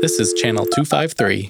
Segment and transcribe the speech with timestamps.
[0.00, 1.48] This is Channel 253.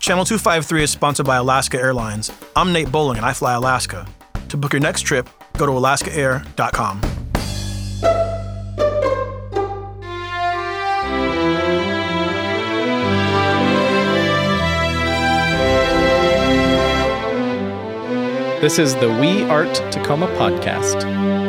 [0.00, 2.32] Channel 253 is sponsored by Alaska Airlines.
[2.56, 4.08] I'm Nate Bowling and I fly Alaska.
[4.48, 7.00] To book your next trip, go to alaskaair.com.
[18.60, 21.39] This is the We Art Tacoma podcast.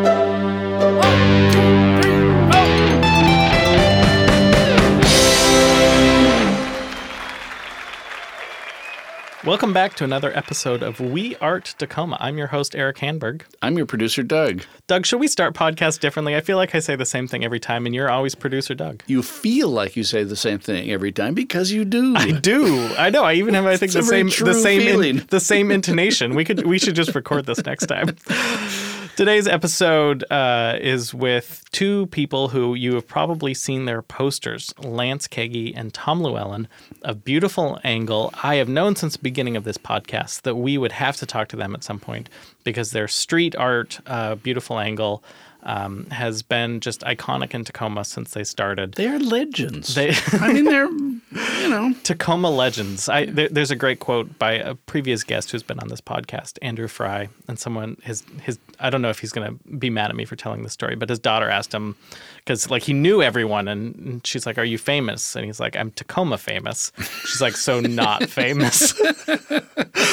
[9.43, 12.15] Welcome back to another episode of We Art Tacoma.
[12.19, 13.41] I'm your host, Erik Hanberg.
[13.63, 14.61] I'm your producer, Doug.
[14.85, 16.35] Doug, should we start podcast differently?
[16.35, 19.01] I feel like I say the same thing every time, and you're always producer Doug.
[19.07, 22.15] You feel like you say the same thing every time because you do.
[22.15, 22.93] I do.
[22.99, 23.23] I know.
[23.23, 25.25] I even have, I think, the same, the same, in- feeling.
[25.31, 26.35] the same intonation.
[26.35, 28.15] We could, we should just record this next time.
[29.21, 35.27] Today's episode uh, is with two people who you have probably seen their posters, Lance
[35.27, 36.67] Kagey and Tom Llewellyn,
[37.03, 38.33] of Beautiful Angle.
[38.41, 41.49] I have known since the beginning of this podcast that we would have to talk
[41.49, 42.29] to them at some point
[42.63, 45.23] because their street art, uh, Beautiful Angle,
[45.61, 48.93] um, has been just iconic in Tacoma since they started.
[48.93, 49.93] They're legends.
[49.93, 50.89] They- I mean, they're,
[51.31, 53.07] you know, Tacoma legends.
[53.07, 56.57] I there, there's a great quote by a previous guest who's been on this podcast,
[56.61, 60.15] Andrew Fry, and someone his his I don't know if he's gonna be mad at
[60.15, 61.95] me for telling this story, but his daughter asked him
[62.37, 65.75] because like he knew everyone, and, and she's like, "Are you famous?" And he's like,
[65.77, 66.91] "I'm Tacoma famous."
[67.25, 68.93] She's like, "So not famous."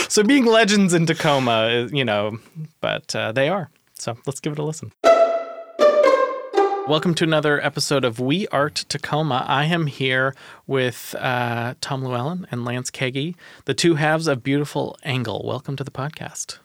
[0.09, 2.39] so being legends in Tacoma, you know,
[2.81, 3.71] but uh, they are.
[3.95, 4.93] So let's give it a listen.
[6.89, 9.45] Welcome to another episode of We Art Tacoma.
[9.47, 10.35] I am here
[10.67, 13.37] with uh, Tom Llewellyn and Lance Kagey,
[13.67, 15.43] the two halves of Beautiful Angle.
[15.45, 16.57] Welcome to the podcast.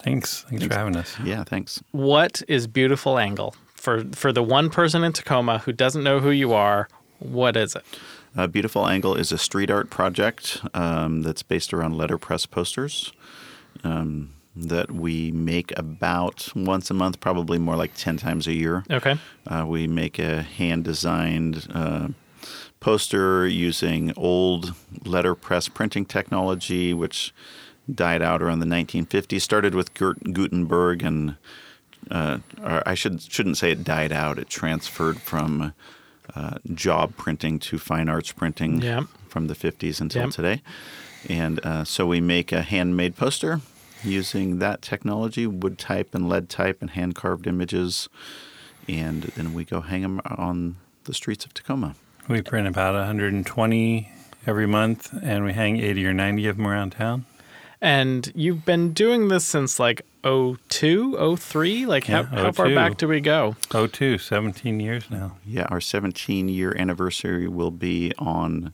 [0.00, 0.44] Thanks.
[0.48, 1.16] Thanks, for having us.
[1.22, 1.80] yeah, thanks.
[1.92, 3.54] What is Beautiful Angle?
[3.72, 6.88] For, for the one person in Tacoma who doesn't know who you are,
[7.20, 7.84] what is it?
[8.36, 13.12] Uh, Beautiful Angle is a street art project um, that's based around letterpress posters
[13.84, 18.84] um, that we make about once a month, probably more like 10 times a year.
[18.90, 19.16] Okay.
[19.46, 22.08] Uh, we make a hand designed uh,
[22.80, 24.74] poster using old
[25.04, 27.32] letterpress printing technology, which
[27.92, 29.40] died out around the 1950s.
[29.40, 31.36] Started with Gert Gutenberg, and
[32.10, 34.38] uh, I should shouldn't say it died out.
[34.38, 35.72] It transferred from
[36.34, 38.80] uh, job printing to fine arts printing
[39.28, 40.30] from the 50s until Yep.
[40.32, 40.62] today.
[41.28, 43.60] And uh, so we make a handmade poster
[44.02, 48.08] using that technology, wood type and lead type and hand carved images.
[48.88, 51.94] And then we go hang them on the streets of Tacoma.
[52.28, 54.08] We print about 120
[54.46, 57.26] every month, and we hang 80 or 90 of them around town.
[57.80, 61.86] And you've been doing this since like 02, 03?
[61.86, 63.56] Like how, Yeah, how far oh back do we go?
[63.70, 65.36] 02, 17 years now.
[65.46, 68.72] Yeah, our 17 year anniversary will be on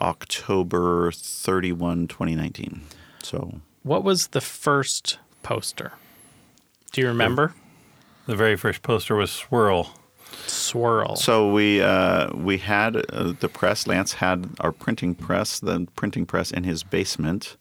[0.00, 2.82] October 31, 2019.
[3.22, 5.92] So What was the first poster?
[6.90, 7.54] Do you remember?
[8.26, 9.94] The very first poster was Swirl.
[10.48, 11.14] Swirl.
[11.14, 13.86] So we uh, we had uh, the press.
[13.86, 17.56] Lance had our printing press, the printing press in his basement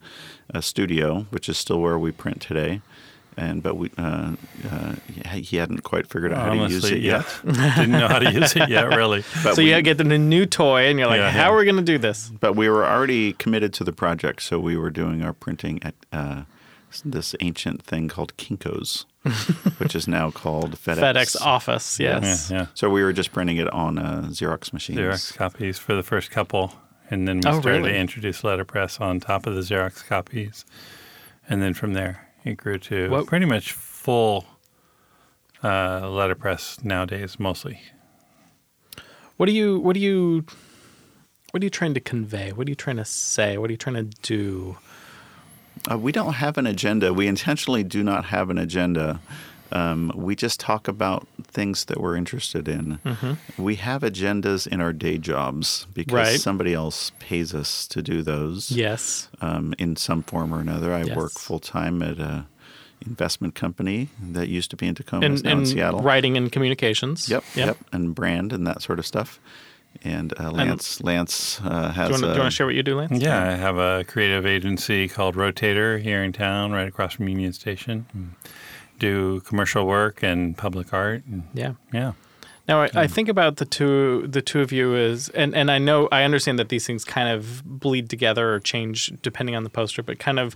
[0.52, 2.82] uh, studio, which is still where we print today.
[3.38, 4.36] And but we uh,
[4.72, 4.96] uh,
[5.34, 7.24] he hadn't quite figured out how to use Honestly, it yeah.
[7.44, 7.76] yet.
[7.76, 9.24] Didn't know how to use it yet, really.
[9.44, 11.50] But so we, you get the new toy, and you're like, Yeah, "How yeah.
[11.50, 14.58] are we going to do this?" but we were already committed to the project, so
[14.60, 16.44] we were doing our printing at uh,
[17.04, 19.04] this ancient thing called Kinkos,
[19.80, 21.00] which is now called FedEx.
[21.14, 22.50] FedEx Office, yes.
[22.50, 22.66] Yeah, yeah.
[22.74, 24.98] So we were just printing it on uh, Xerox machines.
[25.00, 26.74] Xerox copies for the first couple,
[27.10, 27.92] and then we Oh, started really?
[27.92, 30.64] to introduce letterpress on top of the Xerox copies,
[31.50, 34.46] and then from there it grew to What- pretty much full
[35.64, 37.82] uh, letterpress nowadays, mostly.
[39.38, 40.46] What do you what do you
[41.52, 42.52] what are you trying to convey?
[42.52, 43.58] What are you trying to say?
[43.58, 44.78] What are you trying to do?
[45.92, 47.14] Uh, we don't have an agenda.
[47.14, 49.20] We intentionally do not have an agenda.
[49.72, 53.00] Um, we just talk about things that we're interested in.
[53.58, 56.40] We have agendas in our day jobs because Right.
[56.40, 59.30] somebody else pays us to do those Yes.
[59.42, 60.94] um, in some form or another.
[60.94, 62.46] I work full time at a
[63.06, 66.00] investment company that used to be in Tacoma, it's In, now in in Seattle.
[66.02, 67.30] writing and communications.
[67.30, 69.40] Yep, yep, and brand and that sort of stuff.
[70.04, 72.10] And uh, Lance, Lance uh, has.
[72.10, 73.22] Do you, want to, do you want to share what you do, Lance?
[73.22, 77.54] Yeah, I have a creative agency called Rotator here in town, right across from Union
[77.54, 78.06] Station.
[78.14, 78.34] And
[79.00, 81.24] Do commercial work and public art.
[81.26, 81.74] And Yeah.
[81.94, 82.14] yeah.
[82.68, 85.78] Now I, I think about the two the two of you is and, and I
[85.78, 89.70] know I understand that these things kind of bleed together or change depending on the
[89.70, 90.56] poster, but kind of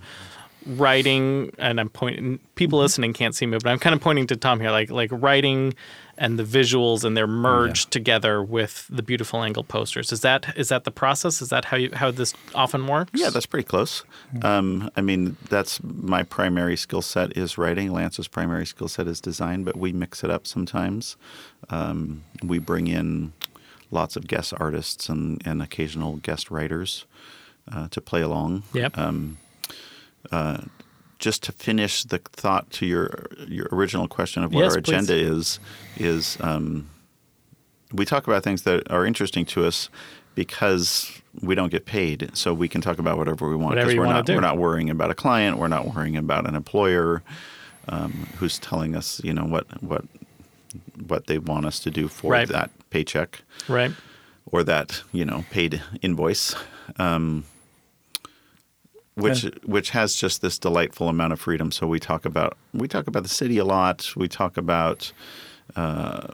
[0.65, 2.83] writing and I'm pointing people mm-hmm.
[2.83, 5.75] listening can't see me, but I'm kind of pointing to Tom here, like like writing
[6.19, 10.11] and the visuals and they're merged together with the beautiful angle posters.
[10.11, 11.41] Is that is that the process?
[11.41, 13.11] Is that how you how this often works?
[13.15, 14.03] Yeah, that's pretty close.
[14.43, 17.91] Um, I mean, that's my primary skill set is writing.
[17.91, 21.15] Lance's primary skill set is design, but we mix it up sometimes.
[21.69, 23.31] Um, we bring in
[23.89, 27.05] lots of guest artists and, and occasional guest writers
[27.71, 28.63] uh, to play along.
[28.73, 28.97] Yep.
[31.19, 34.93] Just to finish the thought to your your original question of what Yes, our please.
[35.09, 35.59] agenda is,
[35.97, 36.89] is um,
[37.91, 39.89] we talk about things that are interesting to us
[40.35, 41.11] because
[41.41, 43.71] we don't get paid, so we can talk about whatever we want.
[43.71, 45.57] Whatever 'cause you we're not we're not worrying about a client.
[45.57, 47.21] We're not worrying about an employer
[47.89, 50.05] um, who's telling us, you know, what what
[51.07, 52.47] what they want us to do for Right.
[52.47, 53.91] that paycheck Right.
[54.45, 56.55] or that you know paid invoice,
[56.97, 57.43] um,
[59.21, 61.71] which which has just this delightful amount of freedom.
[61.71, 64.13] So we talk about we talk about the city a lot.
[64.15, 65.11] We talk about
[65.75, 66.27] uh,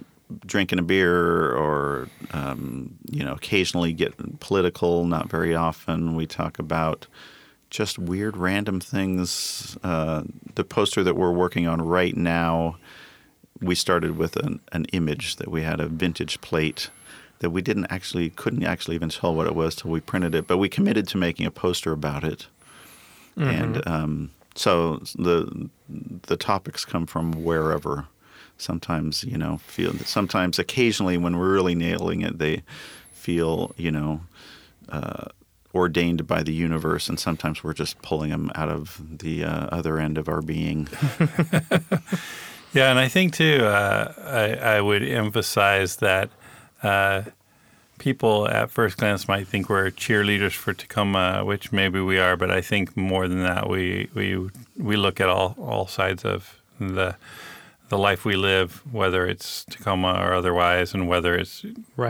[0.45, 5.05] drinking a beer, or um, you know, occasionally get political.
[5.05, 6.15] Not very often.
[6.15, 7.07] We talk about
[7.69, 9.77] just weird, random things.
[9.83, 10.23] Uh,
[10.55, 12.77] the poster that we're working on right now
[13.61, 16.89] we started with an, an image that we had a vintage plate
[17.39, 20.47] that we didn't actually couldn't actually even tell what it was till we printed it
[20.47, 22.47] but we committed to making a poster about it
[23.37, 28.07] and um, so the the topics come from wherever.
[28.57, 32.63] Sometimes you know feel sometimes occasionally when we're really nailing it they
[33.11, 34.21] feel you know
[34.87, 35.25] uh,
[35.73, 39.99] ordained by the universe and sometimes we're just pulling them out of the uh, other
[39.99, 40.87] end of our being.
[42.75, 46.29] Yeah, and I think too, uh, I, I would emphasize that
[46.83, 47.21] uh,
[47.97, 52.51] people at first glance might think we're cheerleaders for Tacoma, which maybe we are, but
[52.51, 57.15] I think more than that, we we we look at all all sides of the
[57.89, 61.63] the life we live, whether it's Tacoma or otherwise, and whether it's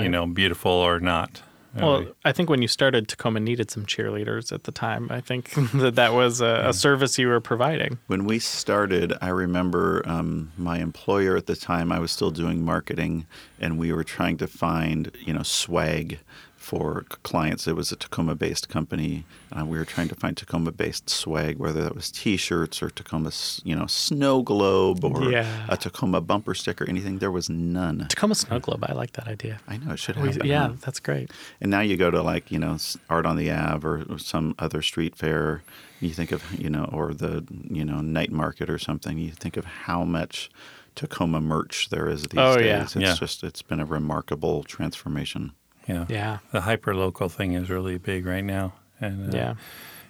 [0.03, 1.41] you know beautiful or not.
[1.83, 5.07] Well, we- I think when you started, Tacoma needed some cheerleaders at the time.
[5.11, 7.99] I think that that was a, a service you were providing.
[8.07, 11.91] When we started, I remember um, my employer at the time.
[11.91, 13.25] I was still doing marketing,
[13.59, 16.19] and we were trying to find, you know, swag
[16.65, 17.67] for clients.
[17.67, 19.23] It was a Tacoma-based company.
[19.55, 23.31] Uh, we were trying to find Tacoma-based swag, whether that was T-shirts or Tacoma,
[23.63, 25.67] you know, snow globe or Yeah.
[25.69, 26.83] a Tacoma bumper sticker.
[26.89, 27.19] Anything.
[27.19, 28.07] There was none.
[28.09, 29.59] Tacoma Snow Globe, I like that idea.
[29.67, 30.47] I know it should We- happen.
[30.47, 31.29] yeah, that's great.
[31.61, 32.77] And now you go to like you know
[33.11, 35.61] Art on the Ave or, or some other street fair.
[36.01, 39.19] You think of you know or the you know night market or something.
[39.19, 40.49] You think of how much
[40.95, 42.65] Tacoma merch there is these Oh, days.
[42.65, 42.81] yeah.
[42.83, 43.13] It's Yeah.
[43.15, 45.51] just it's been a remarkable transformation.
[45.87, 46.37] Yeah, Yeah.
[46.51, 49.53] the hyper local thing is really big right now, and uh, Yeah.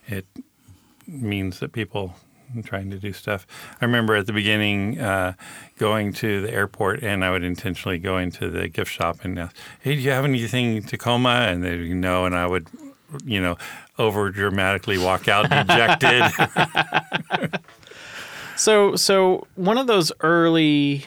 [0.07, 0.25] it
[1.07, 2.15] means that people
[2.55, 3.45] are trying to do stuff.
[3.81, 5.33] I remember at the beginning uh,
[5.77, 9.55] going to the airport, and I would intentionally go into the gift shop and ask,
[9.81, 12.67] "Hey, do you have anything Tacoma?" And they would no, and I would,
[13.25, 13.57] you know,
[13.97, 16.23] over dramatically walk out dejected.
[18.57, 21.05] So, so one of those early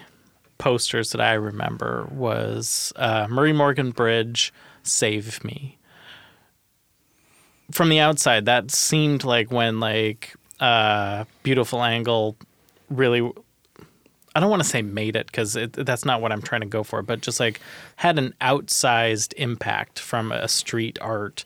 [0.59, 4.53] posters that I remember was uh, Murray Morgan Bridge,
[4.83, 5.79] "Save Me."
[7.71, 12.37] From the outside, that seemed like when like uh, beautiful angle
[12.91, 13.33] really.
[14.35, 16.85] I don't want to say made it because that's not what I'm trying to go
[16.85, 17.61] for, but just like
[17.97, 21.45] had an outsized impact from a street art.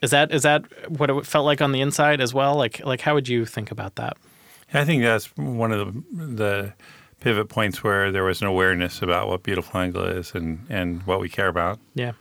[0.00, 2.56] Is that is that what it felt like on the inside as well?
[2.56, 4.16] Like like how would you think about that?
[4.74, 6.72] I think that's one of the, the
[7.22, 11.20] pivot points where there was an awareness about what beautiful angle is and and what
[11.20, 11.78] we care about.
[11.94, 12.12] Yeah.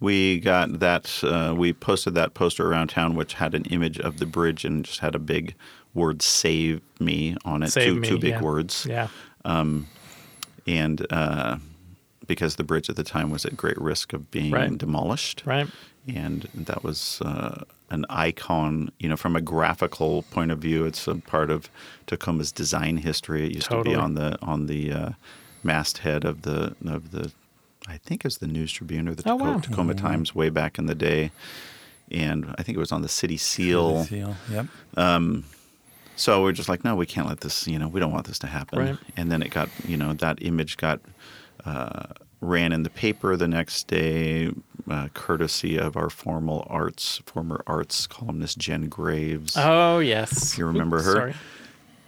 [0.00, 1.12] We got that.
[1.24, 4.84] Uh, we posted that poster around town, which had an image of the bridge and
[4.84, 5.54] just had a big
[5.92, 7.72] word "Save Me" on it.
[7.72, 8.40] Save two, me, two big yeah.
[8.40, 8.86] words.
[8.88, 9.08] Yeah.
[9.44, 11.56] and uh,
[12.28, 14.76] because the bridge at the time was at great risk of being Right.
[14.78, 15.66] demolished, Right.
[16.08, 18.90] And that was uh, an icon.
[18.98, 21.68] You know, from a graphical point of view, it's a part of
[22.06, 23.46] Tacoma's design history.
[23.46, 23.94] It used Totally.
[23.94, 25.10] to be on the on the uh,
[25.62, 27.32] masthead of the of the,
[27.86, 29.58] I think it was the News Tribune or the Oh, Taco- wow.
[29.60, 31.30] Tacoma Times way back in the day,
[32.10, 34.04] and I think it was on the city seal.
[34.04, 34.36] Seal.
[34.50, 34.66] Yep.
[36.16, 37.68] So we're just like, no, we can't let this.
[37.68, 38.78] You know, we don't want this to happen.
[38.78, 38.98] Right.
[39.16, 41.00] And then it got, you know, that image got
[41.64, 42.06] uh,
[42.40, 44.50] ran in the paper the next day,
[44.90, 49.54] uh, courtesy of our formal arts, former arts columnist Jen Graves.
[49.56, 50.56] Oh yes.
[50.58, 51.12] you remember Oops, her?
[51.12, 51.34] Sorry.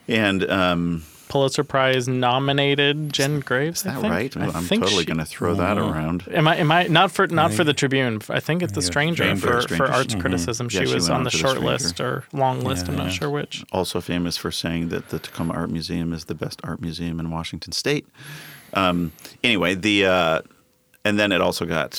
[0.09, 3.83] And um, Pulitzer Prize nominated Jen Graves.
[3.83, 4.13] Is I that think.
[4.13, 4.37] right?
[4.37, 5.93] I I'm think totally going to throw that Mhm.
[5.95, 6.25] around.
[6.33, 6.57] Am I?
[6.57, 8.21] Am I not for not for the Tribune?
[8.29, 9.41] I think it's the Stranger, Stranger.
[9.47, 9.93] for, for Stranger.
[9.93, 10.21] arts Mhm.
[10.21, 10.69] criticism.
[10.73, 12.89] Yeah, she she was on the to the short list or long list.
[12.89, 13.13] I'm Yeah, not yeah.
[13.13, 13.65] sure which.
[13.71, 17.31] Also famous for saying that the Tacoma Art Museum is the best art museum in
[17.31, 18.09] Washington State.
[18.75, 19.13] Um,
[19.45, 20.41] anyway, the uh,
[21.05, 21.93] and then it also got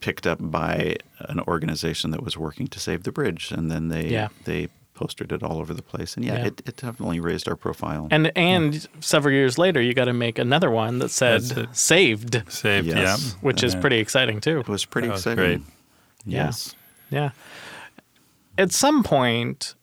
[0.00, 4.08] picked up by an organization that was working to save the bridge, and then they
[4.08, 4.28] Yeah.
[4.44, 6.46] they posted it all over the place, and yeah, Yeah.
[6.46, 8.08] It, it definitely raised our profile.
[8.10, 11.42] And and several years later, you got to make another one that said
[11.76, 12.96] "saved," Saved, Yes.
[12.96, 13.16] yeah.
[13.42, 14.60] which is pretty exciting too.
[14.60, 15.44] it was pretty That was exciting.
[15.44, 15.60] great.
[16.24, 16.44] Yeah.
[16.46, 16.74] Yes.
[17.10, 17.30] Yeah.
[18.58, 19.74] At some point,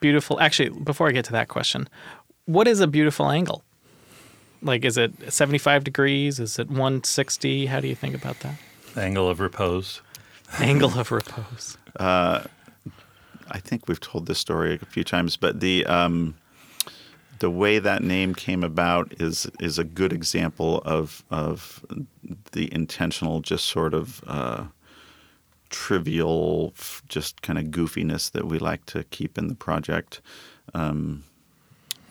[0.00, 0.38] beautiful.
[0.40, 1.88] Actually, before I get to that question,
[2.44, 3.64] what is a beautiful angle?
[4.62, 6.38] Like, is it 75 degrees?
[6.38, 7.66] Is it 160?
[7.66, 8.56] How do you think about that?
[8.96, 10.02] Angle of repose.
[10.58, 11.78] Angle of repose.
[13.50, 16.34] I think we've told this story a few times, but the um,
[17.40, 21.84] the way that name came about is is a good example of of
[22.52, 24.64] the intentional, just sort of uh,
[25.68, 26.74] trivial,
[27.08, 30.20] just kind of goofiness that we like to keep in the project.
[30.74, 31.24] Um,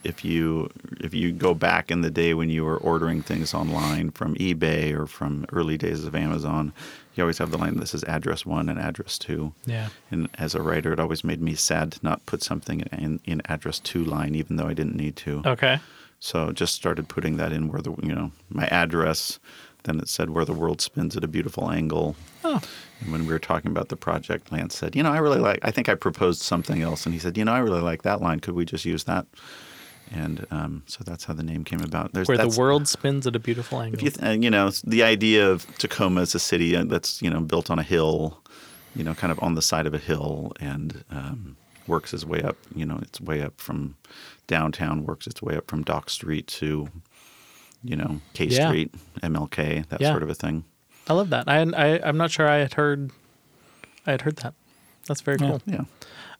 [0.04, 4.10] if you if you go back in the day when you were ordering things online
[4.10, 6.72] from eBay or from early days of Amazon,
[7.14, 9.52] you always have the line this is address one and address two.
[9.66, 9.88] Yeah.
[10.10, 13.42] And as a writer, it always made me sad to not put something in, in
[13.46, 15.42] address two line, even though I didn't need to.
[15.44, 15.80] Okay.
[16.18, 19.38] So just started putting that in where the you know my address.
[19.84, 22.14] Then it said where the world spins at a beautiful angle.
[22.44, 22.60] Oh.
[23.00, 25.58] And when we were talking about the project, Lance said, "You know, I really like.
[25.62, 28.20] I think I proposed something else." And he said, "You know, I really like that
[28.20, 28.40] line.
[28.40, 29.26] Could we just use that?"
[30.12, 32.12] And um, so that's how the name came about.
[32.12, 33.98] There's Where the world spins at a beautiful angle.
[33.98, 37.30] if you, th- you know, the idea of Tacoma as a city uh, that's you
[37.30, 38.42] know built on a hill,
[38.96, 42.42] you know, kind of on the side of a hill, and um, works its way
[42.42, 42.56] up.
[42.74, 43.96] You know, it's way up from
[44.48, 46.88] downtown, works its way up from Dock Street to,
[47.84, 48.66] you know, K Yeah.
[48.68, 50.10] Street, MLK, that Yeah.
[50.10, 50.64] sort of a thing.
[51.06, 51.48] I love that.
[51.48, 53.12] I, I I'm not sure I had heard.
[54.08, 54.54] I had heard that.
[55.06, 55.62] That's very cool.
[55.66, 55.82] Yeah.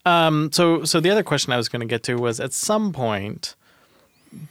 [0.07, 2.93] Um, so so the other question I was going to get to was at some
[2.93, 3.55] point,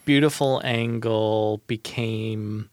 [0.06, 2.70] beautiful angle became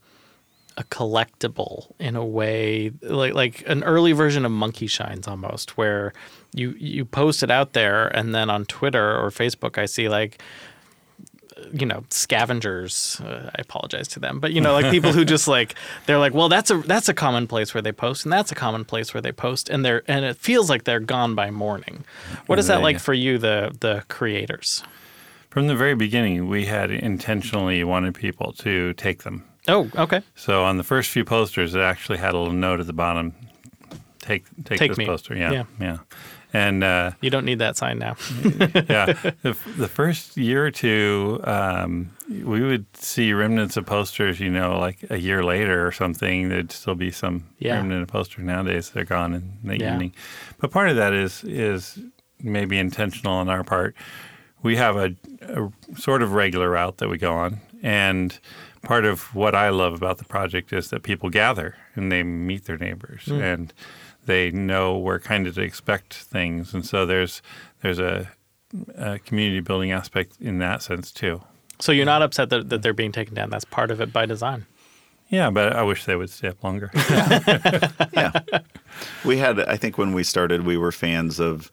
[0.79, 6.13] a collectible in a way like like an early version of Monkeyshines almost where
[6.53, 10.43] you you post it out there and then on twitter or facebook i see like
[11.73, 15.49] you know scavengers uh, i apologize to them but you know like people who just
[15.49, 18.53] like they're like well that's a that's a common place where they post and that's
[18.53, 21.51] a common place where they post and they're and it feels like they're gone by
[21.51, 22.05] morning.
[22.47, 24.83] What is that like for you the the creators
[25.57, 29.43] From the very beginning, we had intentionally wanted people to take them.
[29.69, 32.87] oh okay So on the first few posters, it actually had a little note at
[32.87, 33.33] the bottom.
[34.19, 35.07] Take take, Take this me.
[35.07, 35.35] poster.
[35.35, 35.65] Yeah, Yeah.
[35.81, 35.99] yeah.
[36.53, 39.07] And uh, you don't need that sign now yeah,
[39.43, 44.39] the, the first year or two, um, we would see remnants of posters.
[44.41, 47.77] You know, like a year later or something, there'd still be some Yeah.
[47.77, 48.45] remnant of posters.
[48.45, 49.95] Nowadays, they're gone in the Yeah.
[49.95, 50.13] evening.
[50.59, 51.99] But part of that is is
[52.43, 53.97] maybe intentional on our part.
[54.67, 58.37] We have a, a sort of regular route that we go on, and
[58.83, 62.65] part of what I love about the project is that people gather and they meet
[62.65, 63.41] their neighbors hmm.
[63.41, 63.73] and
[64.27, 67.43] they know where kind of to expect things, and so there's
[67.83, 68.29] there's a,
[68.97, 71.43] a community building aspect in that sense too.
[71.79, 74.27] so you're not upset that, that they're being taken down that's part of it by
[74.27, 74.67] design
[75.29, 76.91] Yeah, but I wish they would stay up longer.
[78.13, 78.33] yeah.
[79.25, 81.71] We had, I think, when we started, we were fans of.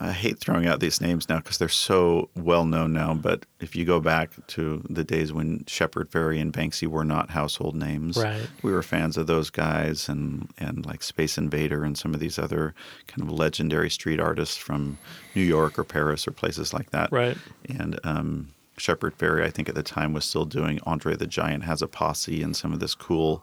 [0.00, 3.14] I hate throwing out these names now because they're so well known now.
[3.14, 7.30] But if you go back to the days when Shepard Fairey and Banksy were not
[7.30, 8.48] household names, Right.
[8.62, 12.38] we were fans of those guys and and like Space Invader and some of these
[12.38, 12.74] other
[13.08, 14.98] kind of legendary street artists from
[15.34, 17.10] New York or Paris or places like that.
[17.10, 17.36] Right.
[17.68, 21.64] And um, Shepard Fairey, I think at the time, was still doing Andre the Giant
[21.64, 23.42] has a posse and some of this cool,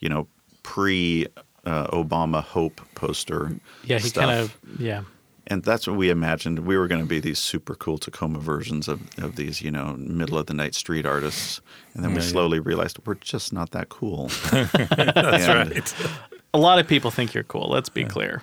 [0.00, 0.28] you know,
[0.62, 1.26] pre
[1.64, 3.52] uh, Obama Hope poster.
[3.84, 5.02] yeah he kind of yeah
[5.46, 6.60] And that's what we imagined.
[6.60, 9.94] We were going to be these super cool Tacoma versions of, of these, you know,
[9.98, 11.60] middle of the night street artists.
[11.94, 12.30] And then we Yeah, yeah.
[12.30, 14.28] slowly realized we're just not that cool.
[14.50, 14.74] That's
[15.46, 15.94] And- right.
[16.54, 18.40] a lot of people think you're cool let's be clear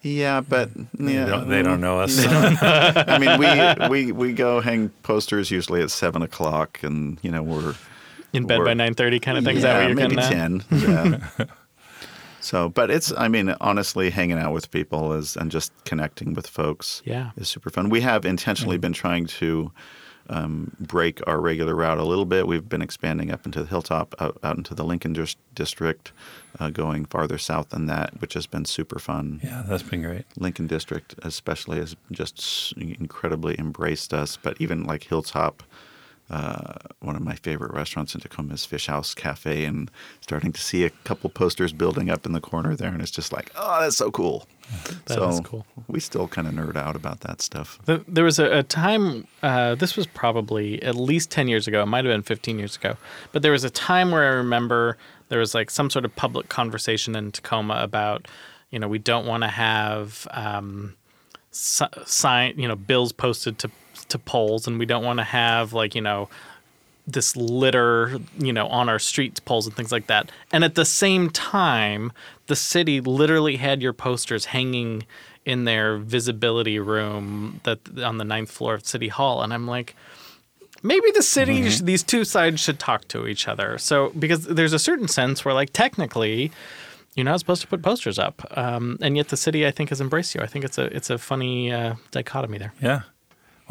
[0.00, 2.24] Yeah, but They, don't, they don't know us.
[2.26, 7.42] I mean, we, we we go hang posters usually at seven o'clock, and you know
[7.42, 7.74] we're
[8.32, 10.38] in bed Or- by 9.30 kind of thing is that yeah, what you're maybe getting
[10.38, 10.62] at?
[10.70, 11.20] ten.
[11.38, 11.46] Yeah.
[12.42, 16.46] So, but it's I mean, honestly, hanging out with people is and just connecting with
[16.46, 17.00] folks.
[17.04, 17.30] Yeah.
[17.36, 17.88] is super fun.
[17.88, 19.72] We have intentionally been trying to.
[20.30, 22.46] Um, break our regular route a little bit.
[22.46, 26.12] We've been expanding up into the hilltop, out, out into the Lincoln dis- district,
[26.60, 29.40] uh, going farther south than that, which has been super fun.
[29.42, 30.24] yeah, that's been great.
[30.38, 34.38] Lincoln District, especially, has just incredibly embraced us.
[34.40, 35.64] But even like Hilltop,
[36.32, 40.60] uh, one of my favorite restaurants in Tacoma is Fish House Cafe, and starting to
[40.60, 43.80] see a couple posters building up in the corner there, and it's just like, oh,
[43.82, 44.46] that's so cool.
[45.06, 45.66] That so is cool.
[45.88, 47.78] we still kind of nerd out about that stuff.
[47.84, 51.82] The- There was a, a time, uh, this was probably at least 10 years ago,
[51.82, 52.96] it might have been 15 years ago,
[53.32, 54.96] but there was a time where I remember
[55.28, 58.26] there was like some sort of public conversation in Tacoma about,
[58.70, 60.94] you know, we don't want to have um,
[61.50, 63.70] si- sign, you know, bills posted to,
[64.08, 66.28] to poles and we don't want to have like, you know,
[67.06, 70.30] this litter, you know, on our streets, poles and things like that.
[70.52, 72.12] And at the same time,
[72.46, 75.04] the city literally had your posters hanging
[75.44, 79.42] in their visibility room that on the ninth floor of City Hall.
[79.42, 79.96] And I'm like,
[80.84, 83.78] maybe the city, sh- these two sides should talk to each other.
[83.78, 86.52] So because there's a certain sense where, like, technically.
[87.14, 90.00] You're not supposed to put posters up, um, and yet the city, I think, has
[90.00, 90.40] embraced you.
[90.40, 92.72] I think it's a it's a funny uh, dichotomy there.
[92.80, 93.02] Yeah.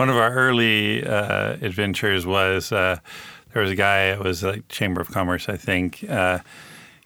[0.01, 2.98] One of our early uh, adventures was uh,
[3.53, 6.39] there was a guy, it was like Chamber of Commerce, I think, uh,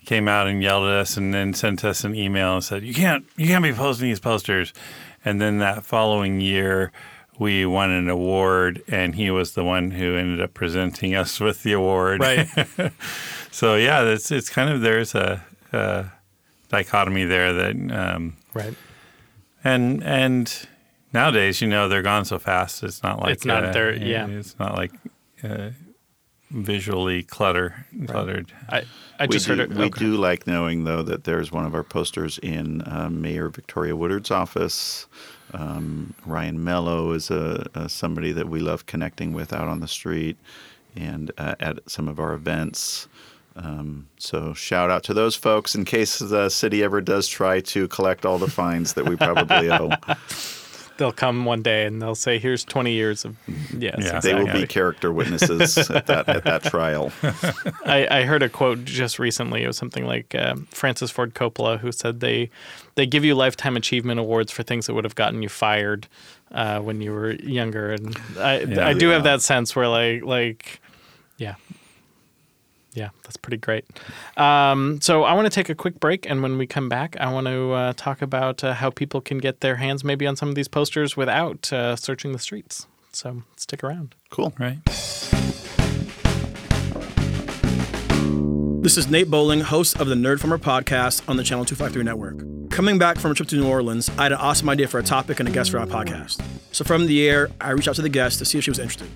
[0.06, 2.94] came out and yelled at us and then sent us an email and said, You
[2.94, 4.72] can't you can't be posting these posters.
[5.26, 6.94] And then that following year
[7.38, 11.64] we won an award and he was the one who ended up presenting us with
[11.64, 12.22] the award.
[12.22, 12.48] Right.
[13.52, 16.06] so yeah, it's it's kind of there's a, a
[16.70, 18.74] dichotomy there that um, Right.
[19.66, 20.66] and and
[21.16, 22.84] nowadays, you know, they're gone so fast.
[22.84, 24.28] It's not like It's not uh, there- yeah.
[24.28, 24.92] It's not like
[25.44, 25.72] uh,
[26.52, 28.52] visually clutter cluttered.
[28.70, 28.84] I,
[29.20, 29.78] I just we heard do, it.
[29.80, 30.00] We okay.
[30.00, 34.30] do like knowing, though, that there's one of our posters in uh, Mayor Victoria Woodard's
[34.30, 35.08] office.
[35.54, 39.88] Um, Ryan Mello is a, a somebody that we love connecting with out on the
[39.88, 40.38] street
[40.96, 43.08] and uh, at some of our events.
[43.56, 47.88] Um, so shout out to those folks in case the city ever does try to
[47.88, 49.92] collect all the fines that we probably owe.
[50.98, 53.36] They'll come one day and they'll say, "Here's 20 years of
[53.78, 54.20] yes." Yeah.
[54.20, 57.12] They will be character witnesses at that at that trial.
[57.86, 59.64] I, I heard a quote just recently.
[59.64, 62.50] It was something like um, Francis Ford Coppola, who said they
[62.96, 66.08] they give you lifetime achievement awards for things that would have gotten you fired
[66.52, 70.80] uh, when you were younger, and I I do have that sense where like like
[71.38, 71.56] yeah.
[72.96, 73.86] Yeah, that's pretty great.
[74.38, 77.32] Um, so I want to take a quick break, and when we come back, I
[77.32, 80.48] want to uh, talk about uh, how people can get their hands maybe on some
[80.48, 82.88] of these posters without uh, searching the streets.
[83.12, 84.16] So stick around.
[84.30, 84.54] Cool.
[84.58, 84.80] Right.
[88.82, 92.70] This is Nate Bowling, host of the Nerd Farmer podcast on the Channel 253 network.
[92.70, 95.04] Coming back from a trip to New Orleans, I had an awesome idea for a
[95.04, 96.42] topic and a guest for our podcast.
[96.72, 98.80] So from the air, I reached out to the guest to see if she was
[98.80, 99.10] interested.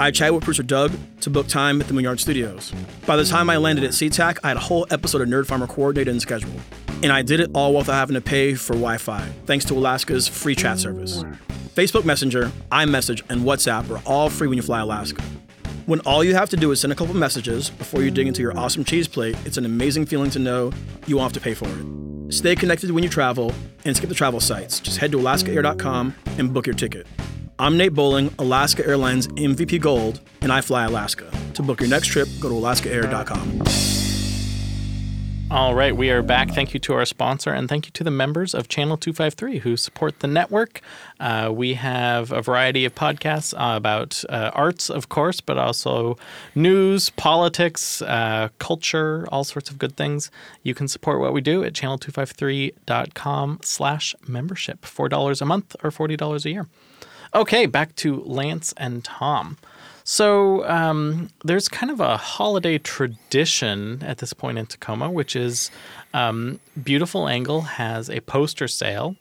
[0.00, 2.72] I chatted with producer Doug to book time at the Moonyard Studios.
[3.04, 5.66] By the time I landed at SeaTac, I had a whole episode of Nerd Farmer
[5.66, 6.60] coordinated and scheduled.
[7.02, 10.28] And I did it all without having to pay for Wi Fi, thanks to Alaska's
[10.28, 11.24] free chat service.
[11.74, 15.22] Facebook Messenger, iMessage, and WhatsApp are all free when you fly Alaska.
[15.86, 18.40] When all you have to do is send a couple messages before you dig into
[18.40, 20.70] your awesome cheese plate, it's an amazing feeling to know
[21.08, 22.32] you won't have to pay for it.
[22.32, 23.52] Stay connected when you travel
[23.84, 24.78] and skip the travel sites.
[24.78, 27.06] Just head to alaskaair.com and book your ticket.
[27.60, 31.28] I'm Nate Bowling, Alaska Airlines MVP Gold, and I fly Alaska.
[31.54, 33.62] To book your next trip, go to alaskaair.com.
[35.50, 36.50] All right, we are back.
[36.50, 39.76] Thank you to our sponsor and thank you to the members of Channel 253 who
[39.76, 40.82] support the network.
[41.18, 46.16] Uh, we have a variety of podcasts about uh, arts, of course, but also
[46.54, 50.30] news, politics, uh, culture, all sorts of good things.
[50.62, 54.82] You can support what we do at channel253.com slash membership.
[54.82, 56.66] $4 a month or $40 a year.
[57.34, 59.58] Okay, back to Lance and Tom.
[60.04, 65.70] So um, there's kind of a holiday tradition at this point in Tacoma, which is
[66.14, 69.16] um, Beautiful Angle has a poster sale.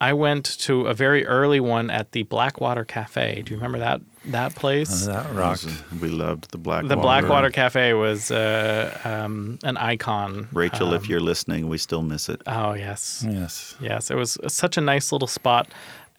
[0.00, 3.42] I went to a very early one at the Blackwater Cafe.
[3.42, 5.06] Do you remember that that place?
[5.06, 5.66] That rocked.
[6.00, 10.48] We loved the Black the Blackwater Cafe was uh, um, an icon.
[10.52, 12.42] Rachel, Um, if you're listening, we still miss it.
[12.46, 13.76] oh yes, Yes.
[13.80, 15.68] Yes, it was such a nice little spot.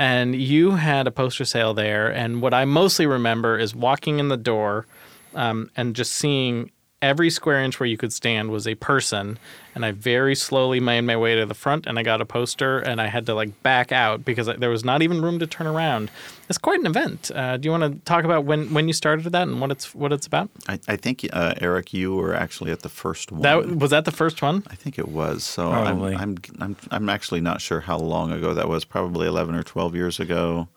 [0.01, 2.07] And you had a poster sale there.
[2.07, 4.85] And what I mostly remember is walking in the door
[5.35, 9.37] um, and just seeing every square inch where you could stand was a person.
[9.75, 12.79] And I very slowly made my way to the front and I got a poster
[12.79, 15.67] and I had to like back out because there was not even room to turn
[15.67, 16.11] around.
[16.49, 17.31] It's quite an event.
[17.33, 19.95] Uh, do you want to talk about when, when you started that and what it's
[19.95, 20.49] what it's about?
[20.67, 23.41] I, I think uh, Erik, you were actually at the first one.
[23.41, 24.63] That was that the first one?
[24.69, 25.43] I think it was.
[25.43, 26.15] So I'm, Probably.
[26.15, 28.83] I'm I'm I'm actually not sure how long ago that was.
[28.83, 30.67] Probably 11 or 12 years ago,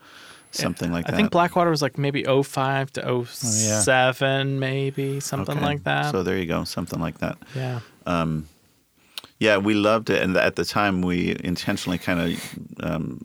[0.53, 1.15] something like that.
[1.15, 5.65] I think Blackwater was like maybe 05 to 07, maybe something Okay.
[5.65, 6.11] like that.
[6.13, 7.39] So there you go, something like that.
[7.55, 7.81] yeah.
[8.07, 8.47] Um,
[9.39, 13.25] yeah, we loved it, and at the time we intentionally kind of um,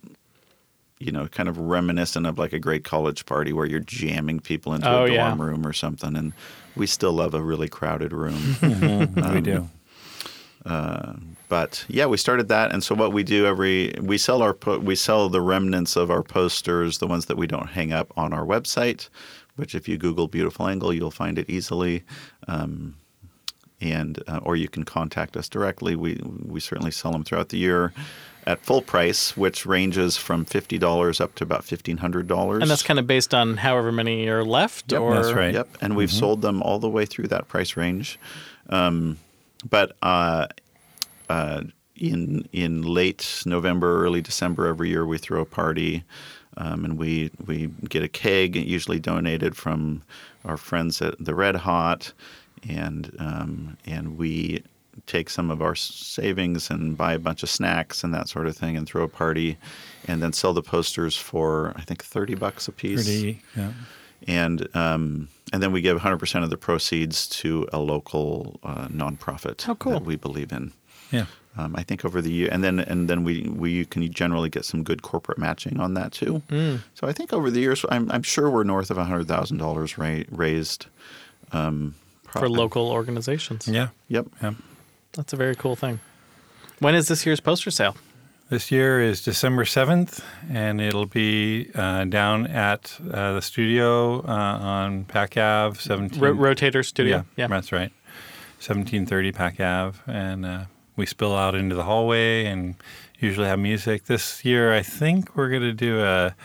[0.99, 4.73] you know, kind of reminiscent of like a great college party where you're jamming people
[4.73, 5.45] into Oh, a dorm yeah.
[5.45, 6.15] room or something.
[6.15, 6.33] And
[6.75, 8.55] we still love a really crowded room.
[8.63, 8.73] we
[9.21, 9.69] um, do.
[10.65, 11.13] Uh,
[11.49, 14.95] but yeah, we started that, and so what we do every we sell our we
[14.95, 18.45] sell the remnants of our posters, the ones that we don't hang up on our
[18.45, 19.09] website,
[19.55, 22.03] which if you Google "beautiful angle," you'll find it easily.
[22.47, 22.95] Um,
[23.79, 25.95] and uh, or you can contact us directly.
[25.95, 27.93] We we certainly sell them throughout the year
[28.45, 32.61] at full price, which ranges from fifty dollars up to about fifteen hundred dollars.
[32.61, 35.53] And that's kind of based on however many are left, Yep, or that's right.
[35.53, 38.19] Yep, and we've sold them all the way through that price range.
[38.69, 39.17] Um,
[39.69, 40.47] but uh,
[41.29, 41.63] uh,
[41.95, 46.03] in in late November, early December every year, we throw a party,
[46.57, 50.03] um, and we we get a keg, usually donated from
[50.45, 52.13] our friends at the Red Hot,
[52.69, 54.63] and um, and we
[55.05, 58.55] take some of our savings and buy a bunch of snacks and that sort of
[58.57, 59.57] thing, and throw a party,
[60.07, 63.41] and then sell the posters for I think thirty bucks a piece Pretty.
[63.55, 63.71] Yeah.
[64.27, 69.67] and um, and then we give 100% of the proceeds to a local uh, nonprofit
[69.69, 69.93] Oh, cool.
[69.93, 70.73] that we believe in.
[71.11, 71.25] Yeah.
[71.57, 74.63] Um, I think over the year, and then and then we we can generally get
[74.63, 76.43] some good corporate matching on that too.
[76.49, 76.81] Mm.
[76.93, 79.97] So I think over the years, I'm I'm sure we're north of hundred thousand dollars
[79.97, 80.85] raised.
[81.51, 83.67] Um, pro- for local organizations.
[83.67, 83.87] Yeah.
[84.09, 84.27] Yep.
[84.41, 84.53] Yeah.
[85.13, 85.99] That's a very cool thing.
[86.79, 87.95] When is this year's poster sale?
[88.49, 94.31] This year is December 7th, and it'll be uh, down at uh, the studio uh,
[94.31, 96.21] on Pac Ave, 17.
[96.21, 97.25] Ro- Rotator Studio.
[97.35, 97.91] Yeah, that's right.
[98.59, 99.99] 1730 Pac Ave.
[100.07, 100.63] And uh,
[100.97, 102.75] we spill out into the hallway and
[103.19, 104.05] usually have music.
[104.05, 106.35] This year, I think we're going to do a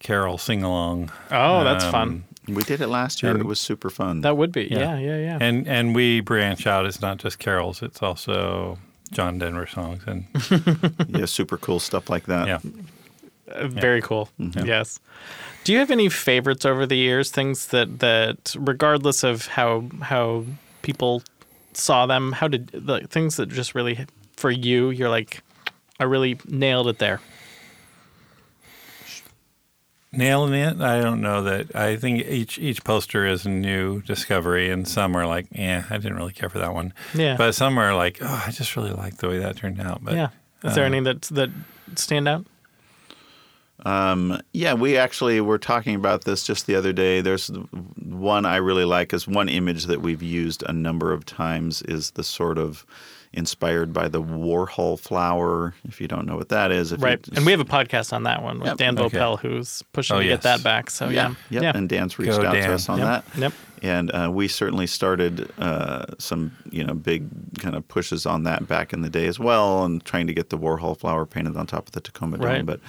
[0.00, 1.10] carol sing along.
[1.30, 2.24] Oh, that's Um, fun.
[2.48, 3.30] We did it last year.
[3.32, 4.22] And- it was super fun.
[4.22, 4.64] That would be.
[4.64, 4.98] yeah.
[4.98, 5.38] Yeah, yeah, yeah.
[5.40, 6.86] And, and we branch out.
[6.86, 8.78] It's not just carols, it's also
[9.12, 10.02] John Denver songs.
[10.06, 10.24] And
[11.08, 12.46] yeah, super cool stuff like that.
[12.48, 12.58] yeah.
[13.52, 14.28] Uh, very cool.
[14.38, 14.64] Yeah.
[14.64, 14.98] Yes.
[15.64, 17.30] Do you have any favorites over the years?
[17.30, 20.44] Things that that, regardless of how how
[20.80, 21.22] people
[21.76, 24.06] saw them, how did the things that just really
[24.36, 25.42] for you, you're like,
[26.00, 27.20] I really nailed it there.
[30.14, 31.74] Nailing it, I don't know that.
[31.74, 35.96] I think each each poster is a new discovery, and some are like, "Yeah, I
[35.96, 37.36] didn't really care for that one." Yeah.
[37.38, 40.14] But some are like, "Oh, I just really like the way that turned out." But
[40.14, 40.28] yeah.
[40.64, 41.48] Is there uh, any that that
[41.96, 42.44] stand out?
[43.84, 47.20] Um, yeah, we actually were talking about this just the other day.
[47.20, 47.48] There's
[47.96, 52.12] one I really like is one image that we've used a number of times is
[52.12, 52.86] the sort of
[53.34, 55.74] inspired by the Warhol flower.
[55.88, 57.20] If you don't know what that is, if Right.
[57.22, 58.76] just- And we have a podcast on that one with Yep.
[58.76, 59.16] Dan Okay.
[59.18, 60.90] Voelpel, who's pushing Oh, to get that back.
[60.90, 61.34] So yeah.
[61.48, 61.62] Yep.
[61.62, 61.72] Yeah.
[61.74, 62.68] And Dan's reached Go out Dan.
[62.68, 63.06] to us on Yep.
[63.34, 63.38] that.
[63.40, 63.52] Yep.
[63.84, 67.24] And uh, we certainly started uh, some, you know, big
[67.58, 70.50] kind of pushes on that back in the day as well, and trying to get
[70.50, 72.58] the Warhol flower painted on top of the Tacoma Right.
[72.58, 72.66] Dome.
[72.66, 72.80] But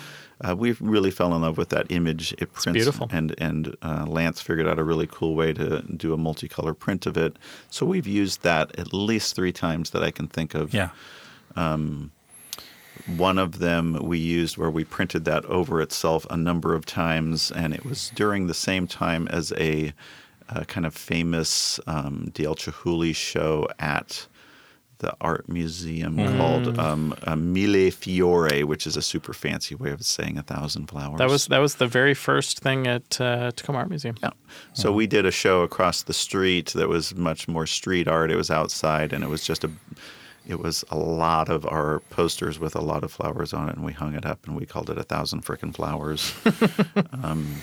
[0.48, 2.34] uh, we really fell in love with that image.
[2.34, 3.08] It prints, beautiful.
[3.12, 7.06] and and uh, Lance figured out a really cool way to do a multicolor print
[7.06, 7.38] of it.
[7.70, 10.74] So we've used that at least three times that I can think of.
[10.74, 10.90] yeah,
[13.08, 17.52] One of them we used where we printed that over itself a number of times,
[17.52, 19.94] and it was during the same time as a,
[20.50, 24.28] uh kind of famous um, Dale Chihuly show at
[25.00, 26.38] the art museum Mm.
[26.38, 30.88] called um, uh, Mille Fiori, which is a super fancy way of saying a thousand
[30.88, 31.18] flowers.
[31.18, 34.16] That was that was the very first thing at uh, Tacoma Art Museum.
[34.24, 34.30] Yeah.
[34.74, 38.32] So we did a show across the street that was much more street art.
[38.32, 39.72] It was outside, and it was just a,
[40.48, 43.84] it was a lot of our posters with a lot of flowers on it, and
[43.86, 46.34] we hung it up, and we called it a thousand frickin' flowers.
[47.24, 47.56] um,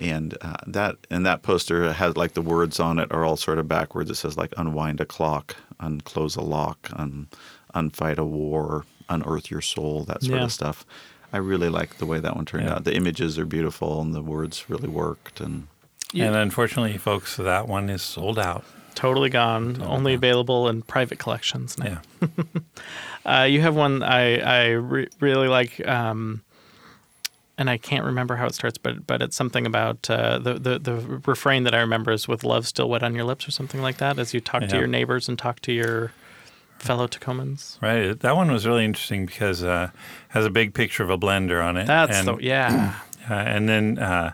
[0.00, 3.58] and uh, that and that poster has like the words on it are all sort
[3.58, 4.10] of backwards.
[4.10, 7.28] It says like unwind a clock, unclose a lock, un,
[7.74, 10.44] unfight a war, unearth your soul, that sort Yeah.
[10.44, 10.84] of stuff.
[11.32, 12.74] I really like the way that one turned Yeah.
[12.76, 12.84] out.
[12.84, 15.68] The images are beautiful, and the words really worked, and
[16.12, 18.64] and unfortunately, folks, that one is sold out.
[18.96, 19.80] Totally gone.
[19.80, 22.00] Only available in private collections now.
[22.20, 22.28] Yeah,
[23.24, 26.42] Uh, you have one I I re- really like, um,
[27.60, 30.78] and I can't remember how it starts, but but it's something about uh, the, the
[30.78, 30.94] the
[31.26, 33.98] refrain that I remember is "with love still wet on your lips" or something like
[33.98, 34.18] that.
[34.18, 36.12] As you talk to your neighbors and talk to your
[36.78, 37.76] fellow Tacomans.
[37.82, 38.18] right.
[38.18, 39.90] That one was really interesting because uh,
[40.28, 41.86] has a big picture of a blender on it.
[41.86, 42.98] That's and, the yeah.
[43.30, 44.32] uh, and then uh,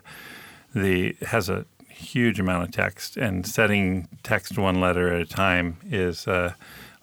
[0.73, 5.79] the has a huge amount of text, and setting text one letter at a time
[5.91, 6.53] is uh,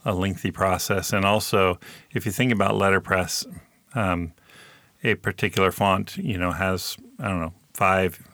[0.05, 1.11] a lengthy process.
[1.11, 1.79] And also,
[2.13, 3.45] if you think about letterpress,
[3.93, 4.31] um,
[5.03, 8.25] a particular font, you know, has I don't know five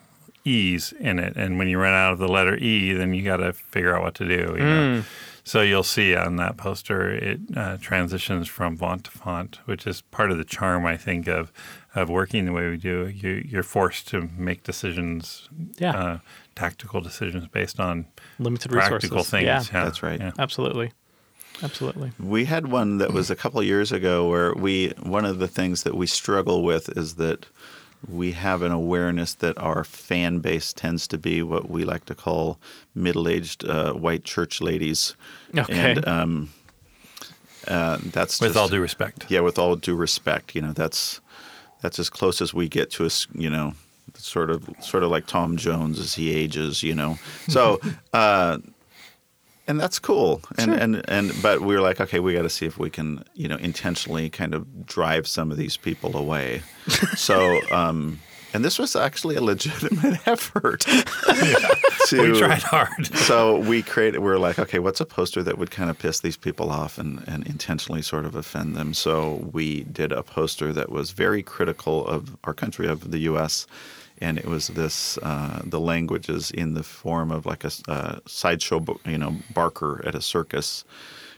[0.44, 3.38] E's in it, and when you run out of the letter E, then you got
[3.38, 4.54] to figure out what to do.
[4.56, 5.02] You know?
[5.44, 10.00] So you'll see on that poster it uh, transitions from font to font, which is
[10.02, 11.52] part of the charm, I think, of
[11.94, 13.08] of working the way we do.
[13.08, 15.90] You, you're forced to make decisions, Yeah.
[15.90, 16.18] uh,
[16.54, 18.06] tactical decisions based on
[18.38, 19.30] Limited practical resources.
[19.30, 19.44] things.
[19.46, 20.20] Yeah, That's right.
[20.20, 20.30] Yeah.
[20.38, 20.92] absolutely,
[21.62, 22.12] absolutely.
[22.18, 25.48] We had one that was a couple of years ago where we one of the
[25.48, 27.46] things that we struggle with is that
[28.08, 32.14] we have an awareness that our fan base tends to be what we like to
[32.14, 32.58] call
[32.94, 35.14] middle-aged uh, white church ladies.
[35.56, 35.92] Okay.
[35.92, 36.48] And um,
[37.68, 39.26] uh, that's With just- all due respect.
[39.28, 41.20] yeah, with all due respect, you know, that's
[41.82, 43.74] that's as close as we get to us, you know,
[44.14, 47.18] sort of sort of like Tom Jones as he ages, you know.
[47.48, 47.80] So,
[48.14, 48.58] uh,
[49.66, 50.42] and that's cool.
[50.58, 53.24] And and and but we were like, okay, we got to see if we can,
[53.34, 56.62] you know, intentionally kind of drive some of these people away.
[57.16, 58.18] so, um,
[58.52, 60.80] and this was actually a legitimate effort.
[60.80, 63.06] to, We tried hard.
[63.14, 66.20] so we created we are like okay what's a poster that would kind of piss
[66.20, 70.72] these people off and, and intentionally sort of offend them so we did a poster
[70.72, 73.66] that was very critical of our country of the us
[74.20, 78.84] and it was this uh, the languages in the form of like a uh, sideshow
[79.04, 80.84] you know barker at a circus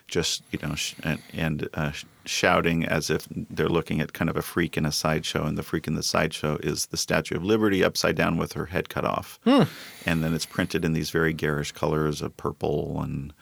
[0.08, 1.92] just you know sh- and, and uh,
[2.24, 5.62] shouting as if they're looking at kind of a freak in a sideshow and the
[5.62, 9.04] freak in the sideshow is the statue of liberty upside down with her head cut
[9.04, 9.40] off.
[10.06, 13.32] And then it's printed in these very garish colors of purple and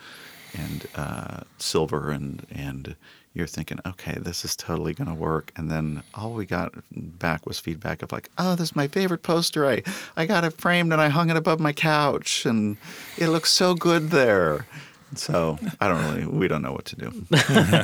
[0.57, 2.96] and uh, silver and and
[3.35, 7.47] you're thinking okay this is totally going to work and then all we got back
[7.47, 9.83] was feedback of like oh this is my favorite poster i
[10.16, 12.77] i got it framed and i hung it above my couch and
[13.19, 14.66] it looks so good there
[15.14, 17.12] so i don't really we don't know what to do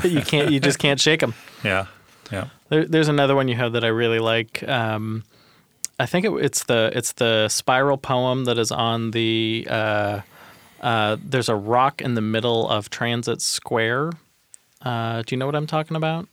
[0.08, 0.50] you can't.
[0.50, 1.34] You just can't shake them.
[1.64, 1.86] Yeah.
[2.30, 2.48] Yeah.
[2.68, 4.66] There, there's another one you have that I really like.
[4.68, 5.24] Um,
[5.98, 9.66] I think it, it's the it's the spiral poem that is on the.
[9.68, 10.20] Uh,
[10.80, 14.12] uh, there's a rock in the middle of Transit Square.
[14.82, 16.28] Uh, do you know what I'm talking about?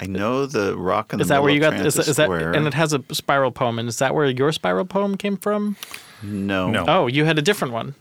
[0.00, 1.74] i know the rock and the Is that where you got?
[1.74, 2.24] Is, Transit is that?
[2.24, 2.52] Square.
[2.54, 3.78] And it has a spiral poem.
[3.78, 5.76] And is that where your spiral poem came from?
[6.22, 6.84] no No.
[6.88, 7.94] Oh, you had a different one.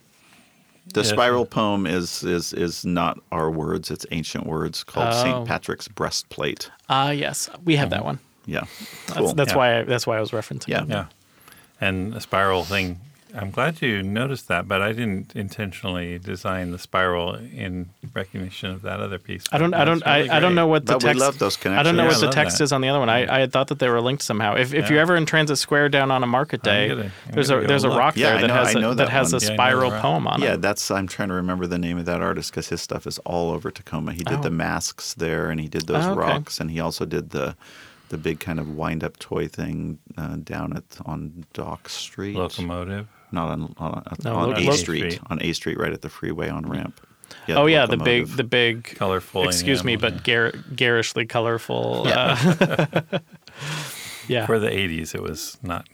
[0.93, 1.09] The Yes.
[1.09, 5.23] spiral poem is is is not our words; it's ancient words called Oh.
[5.23, 6.71] Saint Patrick's breastplate.
[6.89, 8.19] Ah, yes, we have that one.
[8.47, 8.63] Yeah,
[9.07, 9.57] That's, that's Yeah.
[9.57, 9.79] why.
[9.79, 10.69] I, that's why I was referencing.
[10.69, 10.81] Yeah.
[10.83, 10.89] it.
[10.89, 11.05] Yeah.
[11.79, 12.99] And the spiral thing,
[13.33, 18.81] I'm glad you noticed that, but I didn't intentionally design the spiral in recognition of
[18.81, 19.45] that other piece.
[19.51, 19.73] I don't.
[19.73, 20.05] I don't.
[20.05, 21.19] Really I, I don't know what the But we text.
[21.21, 22.65] love those I don't know Yeah, what I the text that.
[22.65, 23.09] is on the other one.
[23.09, 24.55] I, I had thought that they were linked somehow.
[24.55, 24.89] If, if Yeah.
[24.91, 27.83] you're ever in Transit Square down on a market day, gonna- I'm there's a there's
[27.83, 27.99] a look.
[27.99, 29.45] rock Yeah, there I that know- has I a, know that that has a Yeah,
[29.45, 30.45] I know spiral poem on it.
[30.45, 30.91] yeah, that's.
[30.91, 33.71] I'm trying to remember the name of that artist because his stuff is all over
[33.71, 34.13] Tacoma.
[34.13, 34.41] He did Oh.
[34.41, 36.19] the masks there, and he did those Oh, okay.
[36.19, 37.55] rocks, and he also did the
[38.09, 42.35] the big kind of wind up toy thing uh, down at on Dock Street.
[42.35, 43.07] Locomotive.
[43.31, 45.11] Not on on, No, on A Street.
[45.13, 45.19] Street.
[45.29, 46.99] On A Street, right at the freeway on ramp.
[47.49, 52.03] oh yeah, the big the big Colorful Excuse me, enamel, but gar- garishly colorful.
[52.07, 52.35] Uh,
[54.27, 55.87] yeah, For the 80s, it was not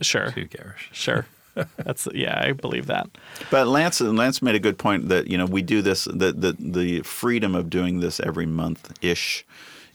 [0.00, 0.88] sure, too garish.
[0.92, 1.26] sure.
[1.76, 3.08] That's yeah, I believe that.
[3.50, 6.56] But Lance Lance made a good point that you know we do this the the
[6.58, 9.44] the freedom of doing this every month ish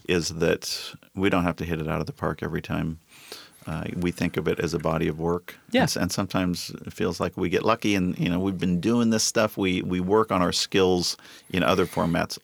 [0.06, 2.98] is that we don't have to hit it out of the park every time.
[3.66, 5.56] Uh, we think of it as a body of work.
[5.72, 8.80] Yes, And, and sometimes it feels like we get lucky and you know we've been
[8.80, 9.56] doing this stuff.
[9.56, 11.16] We we work on our skills
[11.50, 12.38] in other formats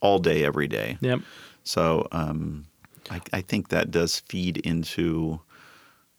[0.00, 0.96] all day every day.
[1.00, 1.20] Yep.
[1.64, 2.66] So um,
[3.10, 5.40] I, I think that does feed into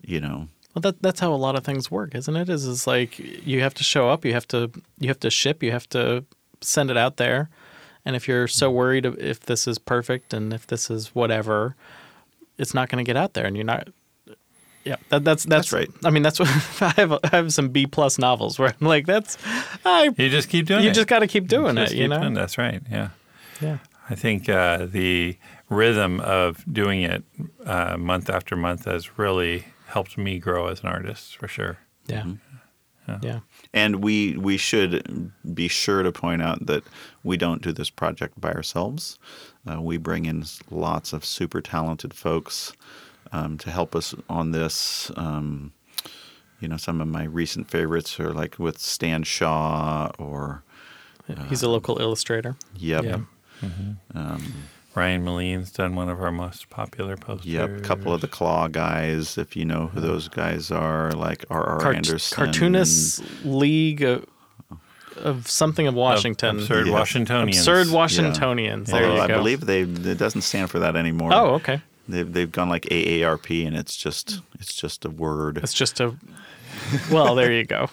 [0.05, 2.49] you know Well, that that's how a lot of things work, isn't it?
[2.49, 5.63] Is is like you have to show up, you have to you have to ship,
[5.63, 6.25] you have to
[6.59, 7.49] send it out there,
[8.05, 11.75] and if you're so worried if this is perfect and if this is whatever,
[12.57, 13.87] it's not going to get out there, and you're not.
[14.83, 15.89] Yeah, that, that's, that's That's right.
[16.03, 16.49] I mean, that's what
[16.81, 17.11] I have.
[17.23, 19.37] I have some B plus novels where I'm like, that's
[19.85, 20.09] I.
[20.17, 20.93] You just keep doing You it.
[20.95, 22.19] just got to keep doing Just it, you know.
[22.19, 22.33] doing.
[22.33, 22.81] That's right.
[22.89, 23.09] Yeah.
[23.61, 23.77] Yeah.
[24.09, 25.37] I think uh, the
[25.69, 27.23] rhythm of doing it
[27.65, 31.77] uh, month after month has really helped me grow as an artist for sure.
[32.07, 32.25] Yeah.
[33.21, 33.39] Yeah.
[33.73, 36.83] And we we should be sure to point out that
[37.23, 39.19] we don't do this project by ourselves.
[39.69, 42.71] Uh, we bring in lots of super talented folks
[43.31, 45.11] um, to help us on this.
[45.15, 45.73] Um,
[46.59, 50.63] you know, some of my recent favorites are like with Stan Shaw or
[51.49, 52.55] He's a local illustrator.
[52.75, 54.37] Yep, Yeah.
[54.93, 57.45] Ryan Moline's done one of our most popular posters.
[57.47, 61.45] Yep, a couple of the Claw guys, if you know who those guys are, like
[61.49, 61.79] R.R.
[61.79, 62.35] Cart- Anderson.
[62.35, 64.25] Cartoonists League of,
[65.15, 66.57] of something of Washington.
[66.59, 66.93] Absurd Yeah.
[66.93, 67.59] Washingtonians.
[67.59, 67.93] Absurd Yeah.
[67.93, 68.91] Washingtonians.
[68.91, 71.31] There Although you I believe they it doesn't stand for that anymore.
[71.33, 71.81] Oh, okay.
[72.07, 75.57] They've they've gone like AARP, and it's just it's just a word.
[75.57, 76.15] It's just a
[77.11, 77.89] Well, there you go.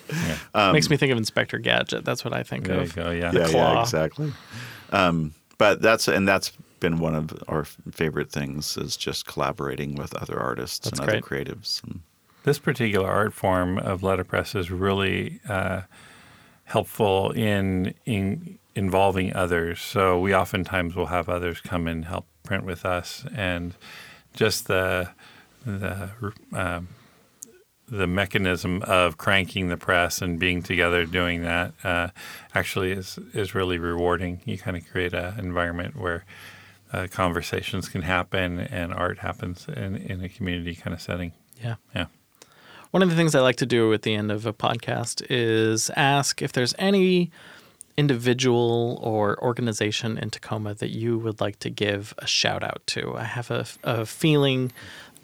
[0.55, 2.05] Makes me think of Inspector Gadget.
[2.05, 2.95] That's what I think There you of.
[2.95, 3.11] go.
[3.11, 3.33] Yeah.
[3.33, 3.75] yeah, claw.
[3.75, 4.33] yeah, exactly.
[4.93, 10.15] Um, but that's and that's been one of our favorite things is just collaborating with
[10.15, 11.83] other artists That's and other creatives.
[11.85, 12.01] And
[12.45, 15.83] This particular art form of letterpress is really uh,
[16.65, 19.81] helpful in in involving others.
[19.81, 23.75] So we oftentimes will have others come and help print with us, and
[24.33, 25.11] just the
[25.67, 26.11] the
[26.55, 26.89] um,
[27.87, 32.09] the mechanism of cranking the press and being together doing that uh,
[32.55, 34.41] actually is is really rewarding.
[34.47, 36.25] You kind of create an environment where
[36.93, 41.33] uh, conversations can happen and art happens in, in a community kind of setting.
[41.63, 41.75] Yeah.
[41.95, 42.07] Yeah.
[42.93, 45.91] One of the things I like to do at the end of a podcast is
[45.91, 47.31] ask if there's any
[47.99, 53.17] individual or organization in Tacoma that you would like to give a shout out to.
[53.17, 54.71] I have a, a feeling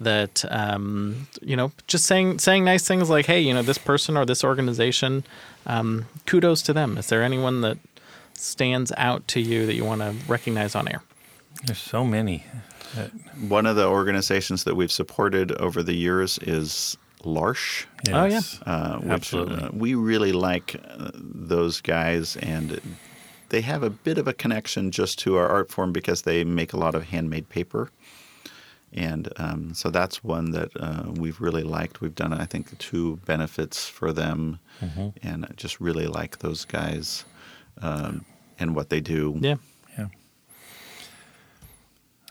[0.01, 4.17] that um, you know just saying saying nice things like hey you know this person
[4.17, 5.23] or this organization
[5.65, 7.77] um, kudos to them is there anyone that
[8.33, 11.01] stands out to you that you want to recognize on air
[11.65, 12.43] There's so many.
[13.47, 17.87] one of the organizations that we've supported over the years is L'Arche.
[18.11, 18.41] Oh, yeah.
[18.65, 19.63] Uh, which Absolutely.
[19.63, 22.79] uh, we really like uh, those guys, and
[23.49, 26.71] they have a bit of a connection just to our art form because they make
[26.73, 27.89] a lot of handmade paper,
[28.93, 31.99] and um, so that's one that uh, we've really liked.
[32.01, 35.07] We've done, I think, two benefits for them, Mm-hmm.
[35.23, 37.23] and I just really like those guys
[37.81, 38.25] um,
[38.59, 39.37] and what they do.
[39.41, 39.55] yeah Yeah.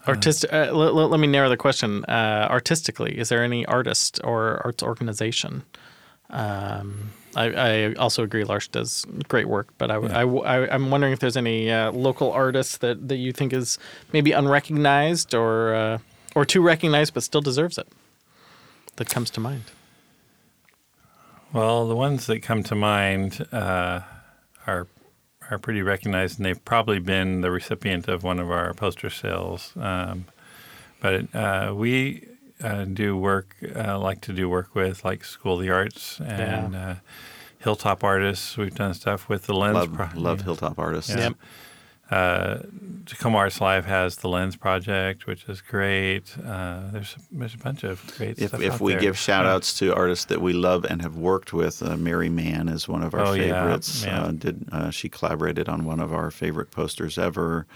[0.07, 0.53] Artistic.
[0.53, 2.05] Uh, let, let, let me narrow the question.
[2.05, 5.63] Uh, artistically, is there any artist or arts organization?
[6.31, 8.45] Um, I, I also agree.
[8.45, 10.19] L'Arche does great work, but I, Yeah.
[10.19, 13.79] I, am wondering if there's any uh, local artist that, that you think is
[14.13, 15.99] maybe unrecognized or uh,
[16.35, 17.89] or too recognized, but still deserves it.
[18.97, 19.65] That comes to mind.
[21.53, 24.01] Well, the ones that come to mind uh,
[24.67, 24.87] are
[25.51, 29.73] are pretty recognized, and they've probably been the recipient of one of our poster sales.
[29.77, 30.27] Um,
[31.01, 32.27] but uh, we
[32.63, 36.75] uh, do work, uh, like to do work with, like School of the Arts and
[36.75, 36.95] uh,
[37.59, 38.57] Hilltop Artists.
[38.57, 39.75] We've done stuff with the Lens.
[39.75, 41.11] Love, Pro- love Hilltop artists.
[41.15, 41.31] Yeah.
[42.11, 42.59] Uh,
[43.07, 46.37] Tacoma Arts Live has the Lens Project, which is great.
[46.39, 49.01] Uh, there's there's a bunch of great If, stuff if out we there.
[49.01, 52.69] give shout outs to artists that we love and have worked with, uh, Mary Mann
[52.69, 54.05] is one of our Oh, yeah, favorites.
[54.05, 54.23] yeah.
[54.25, 57.67] Uh, did uh, she collaborated on one of our favorite posters ever?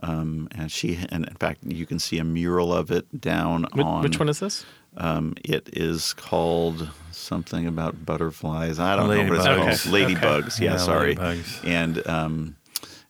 [0.00, 3.84] Um, and she, and in fact, you can see a mural of it down Which,
[3.86, 4.02] on.
[4.02, 4.64] which one is this?
[4.96, 8.78] Um, it is called something about butterflies.
[8.78, 10.14] I don't know what it's Ladybugs.
[10.14, 10.14] called.
[10.14, 10.14] Okay.
[10.14, 10.60] Ladybugs.
[10.60, 11.14] Yeah, Yeah, sorry.
[11.16, 11.64] ladybugs.
[11.64, 12.56] And um,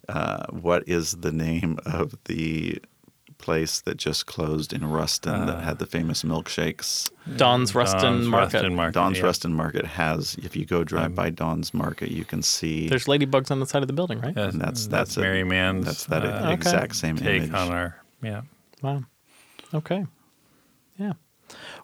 [0.09, 2.79] uh, what is the name of the
[3.39, 7.11] place that just closed in Ruston that had the famous milkshakes?
[7.37, 8.55] Don's Ruston Don's Market.
[8.55, 8.95] Ruston Market.
[8.95, 9.25] Don's yeah.
[9.25, 10.37] Ruston Market has.
[10.43, 12.89] If you go drive by Don's Market, you can see.
[12.89, 14.35] There's ladybugs on the side of the building, right?
[14.37, 17.53] Yes, And that's- that's a- Mary Mann's that's that uh, exact same take image.
[17.55, 18.43] on our yeah.
[18.83, 19.03] Wow.
[19.75, 20.07] Okay.
[20.97, 21.15] Yeah.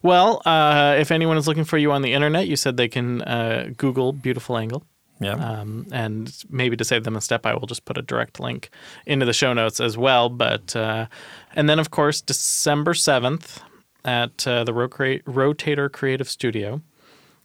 [0.03, 3.21] Well, uh, if anyone is looking for you on the internet, you said they can
[3.23, 4.85] uh, Google Beautiful Angle.
[5.21, 5.35] Yeah.
[5.35, 8.71] Um, and maybe to save them a step, I will just put a direct link
[9.07, 10.29] into the show notes as well.
[10.31, 11.07] But uh,
[11.55, 13.63] and then of course December seventh
[14.05, 16.81] at uh, the Rocra- Rotator Creative Studio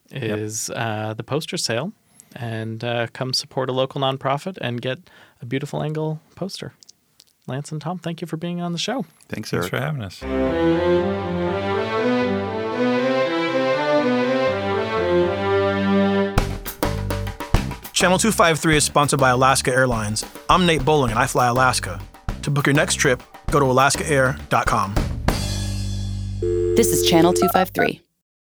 [0.10, 1.92] is uh, the poster sale,
[2.36, 5.00] and uh, come support a local nonprofit and get
[5.42, 6.74] a beautiful angle poster.
[7.48, 9.06] Lance and Tom, thank you for being on the show.
[9.28, 9.70] Thanks, Erik.
[9.70, 9.74] Thanks Erik.
[9.74, 11.85] for having us.
[18.06, 20.24] Channel 253 is sponsored by Alaska Airlines.
[20.48, 22.00] I'm Nate Bowling and I fly Alaska.
[22.44, 24.94] To book your next trip, go to alaskaair.com.
[26.76, 28.05] This is Channel 253.